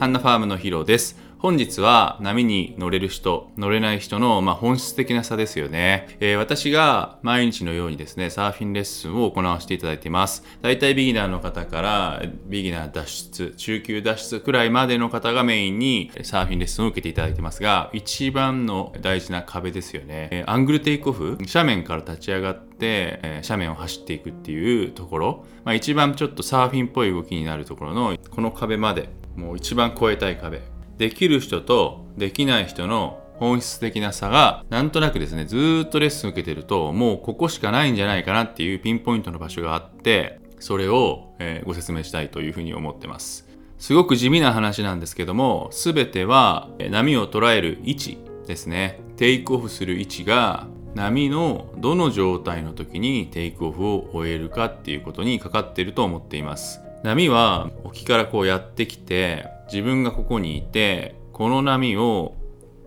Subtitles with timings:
[0.00, 1.18] ハンナファームのヒロです。
[1.40, 10.42] 本日は波に乗れる人、乗れない人の、まあ、本質的な差ですよね、えー私が毎日のようにですね、サーフィンレッスンを行わせていただいています。
[10.62, 20.28] 大体ビギナーの方から、ビギナー脱出、中級脱出くらいまでの方がメインにサーフィンレッスンを受けていただいてますが、一番の大事な壁ですよね。
[20.32, 30.62] えーアングルテイクオフ、斜面から立ち上がって、えー斜面を走っていくっていうところ、まあ、一番ちょっとサーフィンっぽい動きになるところの、この壁まで、もう一番越えたい壁。
[30.98, 43.48] できる人とできない人の本質的な差がなんとなくですねずっとレッスン受けてるともうここしかないんじゃないかなっていうピンポイントの場所があってそれを、えーご説明したいというふうに思ってます。
[43.78, 49.00] すごく地味な話なんですけども全ては波を捉える位置ですね。
[49.16, 56.82] テイクオフする位置が波のどの状態の時にテイクオフを終えるかっていうことにかかっていると思っています。
[57.02, 62.36] 波は沖からこうやってきて自分がここにいてこの波を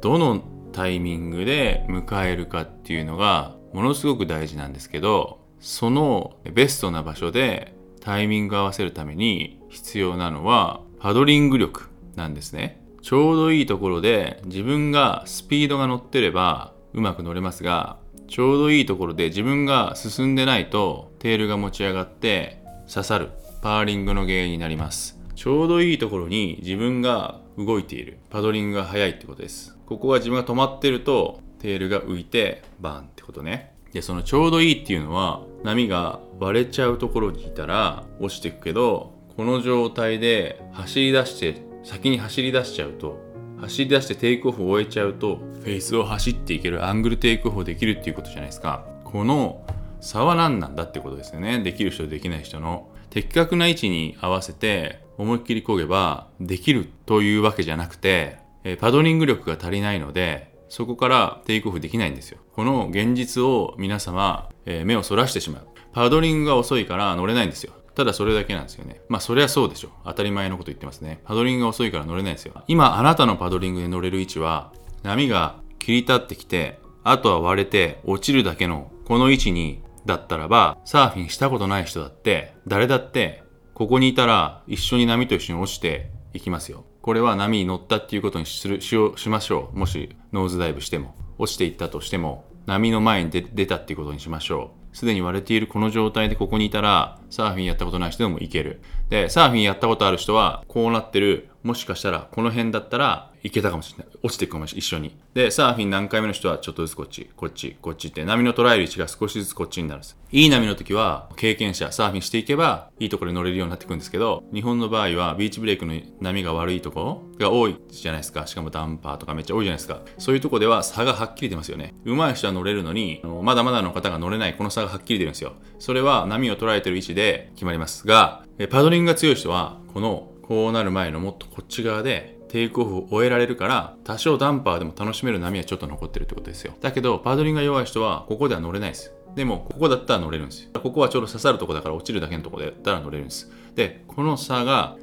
[0.02, 12.82] どのタイミングで迎えるかっていうのがものすごく大事なんですけどそのベストな場所でタイミング合わせるために必要なのはパドリング力なんですね。
[13.02, 23.32] ちょうどいいところで自分がスピードが乗ってればうまく乗れますがちょうどいいところで自分が進んでないとテールが持ち上がって刺さる。
[23.64, 25.18] パーリングの原因になります。
[25.36, 28.20] ちょうどいいところに自分が動いている。
[28.30, 29.78] パドリングが速いってことです。
[29.86, 33.72] ここが自分が止まってるとテールが浮いてバーンってことね。
[33.94, 43.18] でそのちょうどいいっていうのは波が割れちゃうところにいたら落ちていくけどこの状態で走り出して先に走り出しちゃうと
[43.62, 48.86] 走り出してテイクオフを終えちゃうとフェイスを走っていけるアングルテイクオフできるっていうことじゃないですか。
[49.06, 49.66] この
[50.02, 51.60] 差は何なんだってことですよね。
[51.60, 69.02] できる人できない人の的確な位置に合わせて思いっきり漕げばできるというわけじゃなくてえパドリング力が足りないのでそこからテイクオフできないんですよこの現実を皆様、えー目をそらしてしまうパドリングが遅いから乗れないんですよただそれだけなんですよね。
[69.08, 69.90] まあそれはそうでしょ。
[70.04, 71.22] 当たり前のこと言ってますね。
[71.26, 72.64] パドリングが遅いから乗れないんですよ。
[72.68, 74.74] 今あなたのパドリングで乗れる位置は
[75.04, 83.44] 波が切り立ってきて、あとは割れて落ちるだけのこの位置にだったらば、サーフィンしたことない人だって、誰だって、
[83.74, 86.86] ここにいたら一緒に波と一緒に落ちていきますよ。
[87.02, 89.78] これは波に乗ったっていうことにするしようしましょう。
[89.78, 94.96] もしノーズダイブしても、落ちていったとしても、波の前に出出たっていうことにしましょう。
[94.96, 98.82] すでに割れているこの状態でここにいたら、サーフィンやったことない人でもいける。
[99.10, 104.08] で、サーフィンやったことある人は、こうなってる、もしかしたら、この辺だったらいけたかもしれない。
[104.24, 104.80] 落ちていくかもしれない。
[104.80, 105.16] 一緒に。
[105.34, 110.18] で、サーフィン何回目の人は、ちょっとずつこっち、こっち、こっちって、波の捉える位置が少しずつこっちになるんです。
[110.32, 118.48] いい波の時は、経験者、サーフィンしていけば、いいところに乗れるようになっていくんですけど、日本の場合は、ビーチブレイクの波が悪いところが多いじゃないですか。
[118.48, 120.00] しかもダンパーとかめっちゃ多いじゃないですか。
[120.18, 121.94] そういうとこでは差がはっきり出ますよね。
[122.06, 125.54] 上手い人は乗れるのに、まだまだの方が乗れない、この差がはっきり出るんですよ。
[125.80, 136.76] それは波を捉えてる位置で決まりますが、パドリングが強い人は、この、こうなる前のもっとこっち側で、テイクオフを終えられるから、多少ダンパーでも楽しめる波はちょっと残ってるってことですよ。
[136.82, 139.12] だけど、パドリングが弱い人は、ここでは乗れないです。
[139.34, 140.70] でも、ここだったら乗れるんですよ。
[140.80, 143.52] ここはちょうど刺さるとこだから落ちるだけのとこでやったら乗れるんです。
[143.74, 144.98] で、この差が、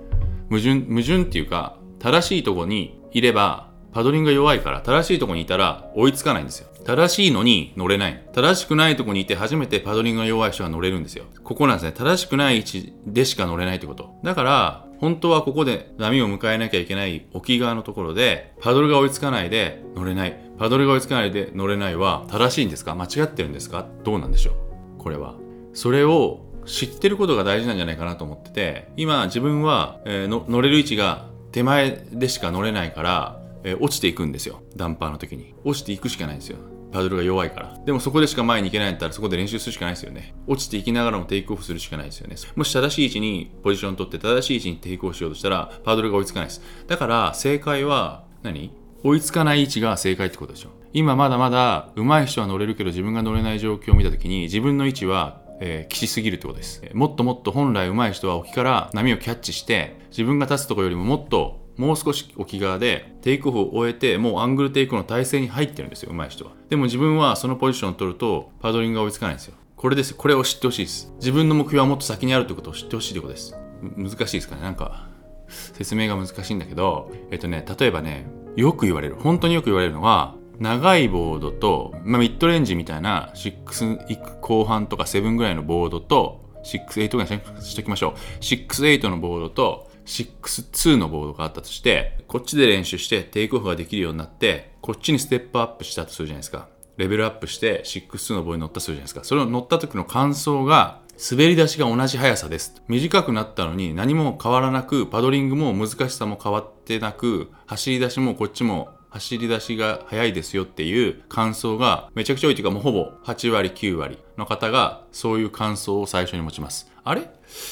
[0.48, 6.68] 矛盾、矛盾っていうか、正しいとこにいれば、パドリングが弱いから、正しいとこにいたら追いつかないんですよ。
[6.84, 8.24] 正しいのに乗れない。
[8.32, 11.24] 正しくないとこにいて初めてパドリングが弱い人が乗れるんですよ。
[11.42, 11.90] ここなんですね。
[11.90, 14.14] 正しくない位置でしか乗れないってこと。
[14.22, 20.38] だから、本当はここで波を迎えなきゃいけない沖側のところで、パドルが追いつかないで乗れない。
[20.58, 22.94] パドルが追いつかないで乗れないは正しいんですか？
[22.94, 23.86] 間違ってるんですか？
[24.04, 24.54] どうなんでしょう？
[24.98, 25.36] これは。
[25.72, 34.60] それを知ってることが大事なんじゃないかなと思ってて、今自分は、えー乗れる位置が手前でしか乗れないから、えー落ちていくんですよ。
[34.76, 35.54] ダンパーの時に。
[35.64, 36.58] 落ちていくしかないんですよ。
[36.92, 37.78] パドルが弱いから。
[37.84, 40.34] でもそこでしか前に行けないんだったらそこで練習するしかないですよね。
[40.46, 42.36] 落ちていきながらもテイクオフするしかないですよね。
[42.56, 46.62] もし正しい位置にポジション取って正しい位置にテイクオフしようとしたらパドルが追いつかないです。
[46.86, 48.72] だから正解は何？
[49.02, 50.70] 追いつかない位置が正解ってことでしょ。
[50.92, 56.82] 今まだまだ上手い人は乗れるけど自分が乗れない状況を見た時に自分の位置はえー、きしすぎるってことです。
[56.94, 66.52] もっともっと本来上手い人は沖から波をキャッチして、自分が立つとこよりももっと、もう少し沖側でテイクオフを終えて、もうアングルテイクの体勢に入ってるんですよ、上手い人は。
[66.68, 69.54] でも自分はそのポジションを取ると、パドリングが追いつかないんですよ。
[69.76, 70.14] これです。
[70.14, 71.10] これを知ってほしいです。
[71.16, 73.56] 自分の目標はもっと先にあるってことを知ってほしいってことです。
[73.96, 75.08] 難しいですかねなんか、
[75.48, 78.26] 説明が難しいんだけど、えっとね、例えばね、
[78.56, 88.40] よく言われる、本当によく言われるのは、長いボードと、まあ、ミッドレンジみたいな6いく後半とか7ぐらいのボードと、6、8ぐらいにしときましょう。
[88.40, 96.68] 6、8のボードと、6-2のボードがあったとして、こっちで練習してテイクオフができるようになって、こっちにステップアップしたとするじゃないですか。
[96.96, 99.24] レベルアップして6-2のボードに乗ったとするじゃないですか。
[99.24, 101.00] それを乗った時の感想が、
[101.30, 102.82] 滑り出しが同じ速さです。
[102.88, 116.89] 短くなったのに何も変わらなく、パドリングも難しさも変わってなく、走り出しもこっちも走り出しが早いですよっていう感想がめちゃくちゃ多いというかもうほぼ8割9割の方がそういう感想を最初に持ちます。
[117.10, 117.28] あれ？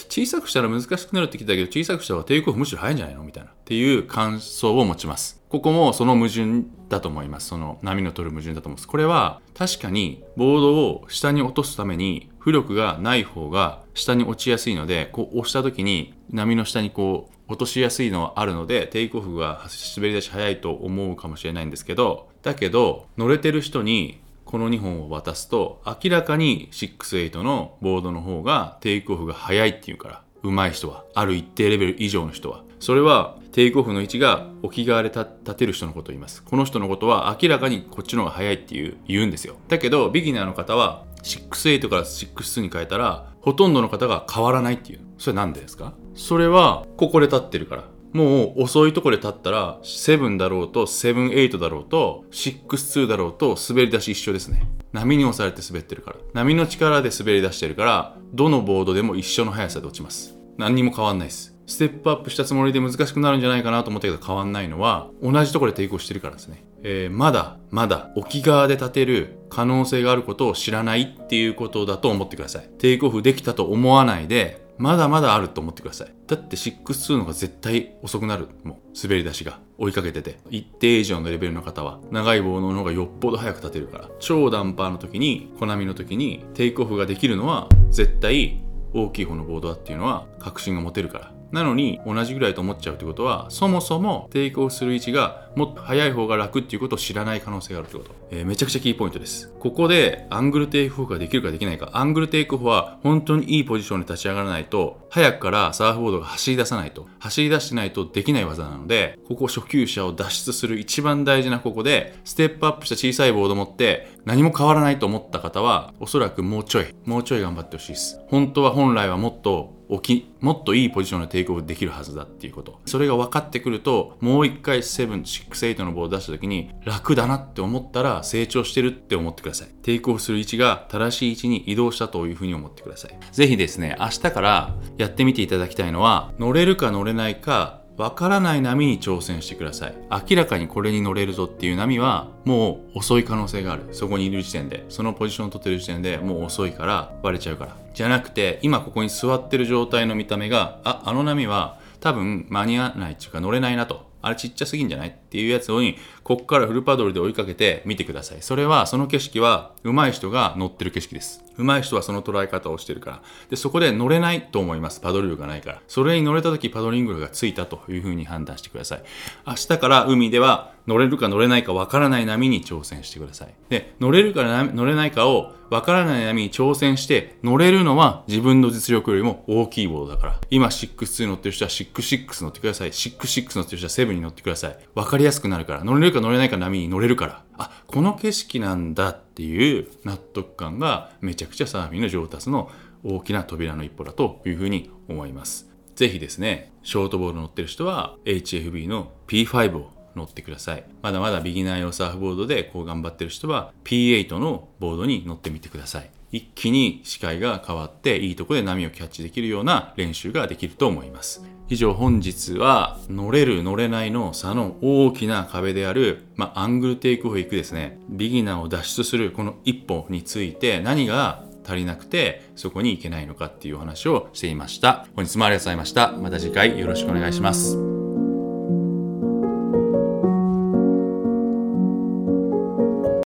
[0.09, 3.23] 小さくしたら難しくなるって聞いたけど小さくしたらテイクオフむしろ早いんじゃないの？
[3.23, 5.41] みたいなっていう感想を持ちます。
[5.49, 7.49] ここもその矛盾だと思います。
[7.49, 8.89] その波の取る矛盾だと思います。
[8.89, 19.63] これは確かにボードを下に落とすために浮力がない方が下に落ちやすいのでこう押した時に波の下にこう落としやすいのはあるのでテイクオフが
[19.97, 32.65] 滑り出し早いと思うかもしれないんですけどだけど乗れてる人にこの2本を渡すと明らかに6-8のボードの方がテイクオフが早いっていうから上手い人はある一定レベル以上の人は。
[32.81, 36.43] それはテイクオフの位置が沖側で立てる人のことを言います。
[36.43, 39.57] この人のことは明らかにこっちの方が早いっていう言うんですよ。
[39.69, 45.01] だけどビギナーの方は6-8から6-2に変えたらほとんどの方が変わらないっていう。
[45.19, 45.93] それなんでですか？
[46.15, 47.85] それはここで立ってるから。
[48.19, 54.69] もう遅いとこで立ったら7だろうと78だろうと62だろうと滑り出し一緒ですね。
[54.93, 56.17] 波に押されて滑ってるから。
[56.35, 60.37] 波の力で滑り出してるからどのボードでも一緒の速さで落ちます。
[60.57, 61.55] 何にも変わんないです。
[61.69, 66.65] ステップアップしたつもりで難しくなるんじゃないかなと思ったけど変わんないのは同じところで抵抗してるからですね。
[66.83, 72.71] えー、まだまだ沖側で立てる可能性があることを知らないっていうことだと思ってください。
[72.79, 76.15] テイクオフできたと思わないでまだまだあると思ってください。
[76.27, 78.49] だって6-2の方が絶対遅くなる。
[78.63, 80.39] もう、滑り出しが追いかけてて。
[80.51, 84.09] 一定以上のレベルの方は、長い棒の方がよっぽど早く立てるから。
[84.21, 88.63] 超ダンパーの時に、コナミの時に、テイクオフができるのは、絶対
[88.95, 91.38] 大きい方のボードだっていうのは、確信が持てるから。
[91.53, 99.53] なのに同じぐらいと思っちゃうってことはそもそもテイクオフする位置がもっと速い方が楽っていうことを知らない可能性があるってこと、えー、めちゃくちゃキーポイントです。
[99.59, 101.91] ここでアングルテイクオフができるかできないか。
[101.95, 107.07] アングルテイクオフは本当にいいポジションに立ち上がらないと早くからサーフボードが走り出さないと。
[107.19, 118.21] 走り出してないとできない技なのでここ初級者を脱出する一番大事なここでステップアップした小さいボードを持って何も変わらないと思った方はおそらくもうちょいもうちょい頑張ってほしいです。
[118.29, 122.79] 本当は本来はもっと置き、もっといいポジションでテイクオフできるはずだっていうこと。
[122.87, 129.69] それが分かってくると、もう一回7、6、8のボールを出した時に楽だなって思ったら成長してるって思ってください。
[129.83, 133.19] テイクオフする位置が正しい位置に移動したというふうに思ってください。
[133.33, 139.95] ぜひですね、明日からやってみていただきたいのは、乗れるか乗れないかわからない波に挑戦してください。
[140.31, 143.89] 明らかにこれに乗れるぞっていう波はもう遅い可能性がある。
[143.91, 147.77] そこにいる時点で、そのポジションを取ってる時点でもう遅いから割れちゃうから。
[147.93, 154.07] じゃなくて、今ここに座ってる状態の見た目が、あ、あの波は多分間に合わないっていうか乗れないなと。
[154.23, 155.09] あれちっちゃすぎんじゃない？
[155.09, 158.39] っていうやつをに、こっからフルパドルで追いかけて見てください。
[158.43, 161.45] それは、その景色は、上手い人が乗ってる景色です。
[161.59, 163.23] 上手い人はその捉え方をしてるから。
[163.51, 165.01] で、そこで乗れないと思います。
[165.01, 165.83] パドル力がないから。
[165.89, 169.03] それに乗れた時、パドリングがついたというふうに判断してください。
[169.47, 173.55] 明日から海では、乗れるか乗れないかわからない波に挑戦してください。
[173.69, 180.41] で、乗れるか乗れないかをわからない波に挑戦して乗れるのは自分の実力よりも大きいボードだから。
[180.49, 182.91] 今6-2乗ってる人は6-6乗ってください。
[182.91, 184.79] 6-6乗ってる人は7に乗ってください。
[184.95, 185.85] わかりやすくなるから。
[185.85, 187.43] 乗れるか乗れないか波に乗れるから。
[187.59, 192.71] あ、この景色なんだっていう納得感がめちゃくちゃサーフィンの上達の
[193.05, 195.69] 大きな扉の一歩だというふうに思います。
[195.95, 200.85] ぜひですね、ショートボール乗ってる人は HFB の P5 を乗ってください。
[201.03, 206.11] まだまだビギナー用サーフボードでこう頑張ってる人は P8 のボードに乗ってみてください。
[206.31, 211.45] 一気に視界が変わっていいとこで波をキャッチできるような練習ができると思います。
[211.69, 225.07] 以上本日は乗れる乗れないの差の大きな壁である、まあ、アングルテイクオフ行くですね、ビギナーを脱出するこの一歩について何が足りなくてそこに行けないのかっていうお話をしていました。
[225.15, 226.13] 本日もありがとうございました。
[226.13, 227.98] また次回よろしくお願いします。